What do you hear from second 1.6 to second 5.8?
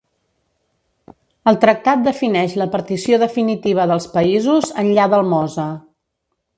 tractat defineix la partició definitiva dels Països enllà del Mosa.